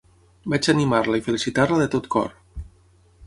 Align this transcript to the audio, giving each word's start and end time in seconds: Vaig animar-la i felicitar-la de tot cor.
Vaig 0.53 0.69
animar-la 0.73 1.19
i 1.21 1.25
felicitar-la 1.27 1.79
de 1.83 1.87
tot 1.97 2.09
cor. 2.17 2.31